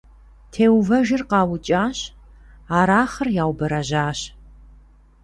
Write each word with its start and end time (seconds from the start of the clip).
Теувэжыр 0.51 1.21
къаукӀащ, 1.29 1.97
Арахъыр 2.77 3.27
яубэрэжьащ. 3.43 4.19